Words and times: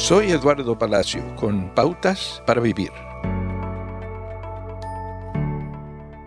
Soy 0.00 0.32
Eduardo 0.32 0.78
Palacio 0.78 1.36
con 1.36 1.74
Pautas 1.74 2.42
para 2.46 2.62
Vivir. 2.62 2.90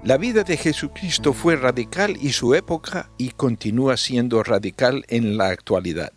La 0.03 0.17
vida 0.17 0.43
de 0.43 0.57
Jesucristo 0.57 1.33
fue 1.33 1.55
radical 1.55 2.15
y 2.21 2.33
su 2.33 2.53
época 2.53 3.09
y 3.17 3.31
continúa 3.31 3.97
siendo 3.97 4.43
radical 4.43 5.03
en 5.09 5.37
la 5.37 5.47
actualidad. 5.47 6.13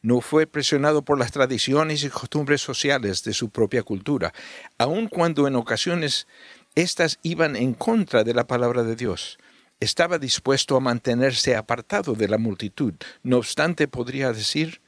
No 0.00 0.20
fue 0.20 0.46
presionado 0.46 1.02
por 1.02 1.18
las 1.18 1.32
tradiciones 1.32 2.04
y 2.04 2.08
costumbres 2.08 2.60
sociales 2.60 3.24
de 3.24 3.34
su 3.34 3.50
propia 3.50 3.82
cultura, 3.82 4.32
aun 4.78 5.08
cuando 5.08 5.48
en 5.48 5.56
ocasiones 5.56 6.28
éstas 6.76 7.18
iban 7.24 7.56
en 7.56 7.74
contra 7.74 8.22
de 8.22 8.32
la 8.32 8.46
palabra 8.46 8.84
de 8.84 8.94
Dios. 8.94 9.38
Estaba 9.80 10.20
dispuesto 10.20 10.76
a 10.76 10.80
mantenerse 10.80 11.56
apartado 11.56 12.14
de 12.14 12.28
la 12.28 12.38
multitud. 12.38 12.94
No 13.24 13.38
obstante, 13.38 13.88
podría 13.88 14.32
decir, 14.32 14.81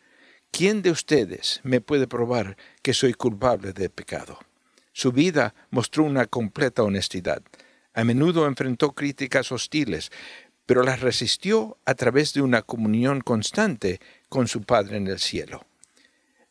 ¿quién 0.56 0.82
de 0.82 0.92
ustedes 0.92 1.60
me 1.64 1.80
puede 1.80 2.06
probar 2.06 2.56
que 2.80 2.94
soy 2.94 3.12
culpable 3.12 3.72
de 3.72 3.90
pecado? 3.90 4.38
Su 4.92 5.10
vida 5.10 5.52
mostró 5.70 6.04
una 6.04 6.26
completa 6.26 6.84
honestidad. 6.84 7.42
A 7.92 8.04
menudo 8.04 8.46
enfrentó 8.46 8.92
críticas 8.92 9.50
hostiles, 9.50 10.12
pero 10.64 10.84
las 10.84 11.00
resistió 11.00 11.76
a 11.84 11.94
través 11.94 12.34
de 12.34 12.42
una 12.42 12.62
comunión 12.62 13.20
constante 13.20 14.00
con 14.28 14.46
su 14.46 14.62
Padre 14.62 14.96
en 14.96 15.08
el 15.08 15.18
cielo. 15.18 15.66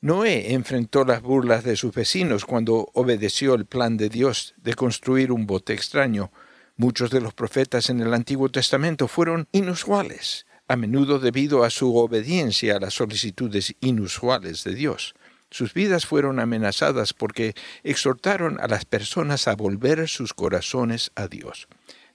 Noé 0.02 0.54
enfrentó 0.54 1.06
las 1.06 1.22
burlas 1.22 1.64
de 1.64 1.78
sus 1.78 1.94
vecinos 1.94 2.44
cuando 2.44 2.90
obedeció 2.94 3.54
el 3.54 3.66
plan 3.66 3.96
de 3.96 4.10
Dios 4.10 4.54
de 4.58 4.74
construir 4.74 5.32
un 5.32 5.48
bote 5.48 5.72
extraño. 5.72 6.30
Muchos 6.76 7.10
de 7.10 7.22
los 7.22 7.34
profetas 7.34 7.90
en 7.90 8.02
el 8.02 8.14
Antiguo 8.14 8.50
Testamento 8.50 9.08
fueron 9.08 9.48
inusuales, 9.54 10.46
a 10.68 10.76
menudo 10.76 11.20
debido 11.20 11.64
a 11.64 11.70
su 11.70 11.96
obediencia 11.98 12.78
a 12.78 12.80
las 12.80 12.94
solicitudes 12.94 13.76
inusuales 13.82 14.64
de 14.64 14.76
Dios. 14.76 15.14
Sus 15.50 15.74
vidas 15.74 16.06
fueron 16.06 16.40
amenazadas 16.40 17.14
porque 17.14 17.54
exhortaron 17.84 18.60
a 18.60 18.68
las 18.68 18.86
personas 18.86 19.48
a 19.48 19.56
volver 19.56 20.08
sus 20.08 20.34
corazones 20.34 21.12
a 21.16 21.28
Dios. 21.28 21.68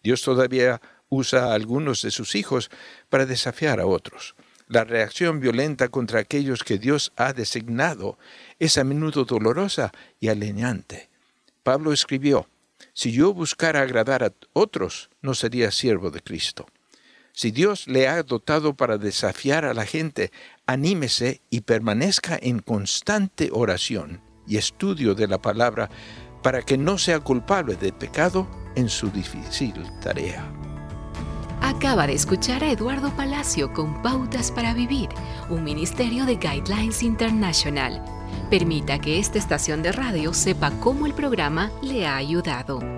Dios 0.02 0.22
todavía 0.22 0.80
usa 1.08 1.46
a 1.46 1.54
algunos 1.54 2.02
de 2.02 2.10
sus 2.10 2.34
hijos 2.34 2.70
para 3.08 3.26
desafiar 3.26 3.80
a 3.80 3.86
otros. 3.86 4.34
La 4.66 4.84
reacción 4.84 5.40
violenta 5.40 5.88
contra 5.88 6.20
aquellos 6.20 6.62
que 6.62 6.78
Dios 6.78 7.12
ha 7.16 7.32
designado 7.32 8.18
es 8.58 8.76
a 8.76 8.84
menudo 8.84 9.24
dolorosa 9.24 9.92
y 10.20 10.28
alienante. 10.28 11.08
Pablo 11.62 11.92
escribió, 11.92 12.48
Si 12.92 13.12
yo 13.12 13.32
buscara 13.32 13.80
agradar 13.80 14.24
a 14.24 14.32
otros, 14.52 15.10
no 15.22 15.34
sería 15.34 15.70
siervo 15.70 16.10
de 16.10 16.20
Cristo. 16.20 16.66
Si 17.38 17.52
Dios 17.52 17.86
le 17.86 18.08
ha 18.08 18.20
dotado 18.24 18.74
para 18.74 18.98
desafiar 18.98 19.64
a 19.64 19.72
la 19.72 19.86
gente, 19.86 20.32
anímese 20.66 21.40
y 21.50 21.60
permanezca 21.60 22.36
en 22.42 22.58
constante 22.58 23.50
oración 23.52 24.20
y 24.44 24.56
estudio 24.56 25.14
de 25.14 25.28
la 25.28 25.40
palabra 25.40 25.88
para 26.42 26.62
que 26.62 26.76
no 26.76 26.98
sea 26.98 27.20
culpable 27.20 27.76
de 27.76 27.92
pecado 27.92 28.48
en 28.74 28.88
su 28.88 29.08
difícil 29.12 29.72
tarea. 30.02 30.50
Acaba 31.62 32.08
de 32.08 32.14
escuchar 32.14 32.64
a 32.64 32.72
Eduardo 32.72 33.14
Palacio 33.14 33.72
con 33.72 34.02
Pautas 34.02 34.50
para 34.50 34.74
Vivir, 34.74 35.08
un 35.48 35.62
ministerio 35.62 36.26
de 36.26 36.34
Guidelines 36.34 37.04
International. 37.04 38.02
Permita 38.50 38.98
que 38.98 39.20
esta 39.20 39.38
estación 39.38 39.84
de 39.84 39.92
radio 39.92 40.34
sepa 40.34 40.72
cómo 40.80 41.06
el 41.06 41.14
programa 41.14 41.70
le 41.82 42.04
ha 42.04 42.16
ayudado. 42.16 42.97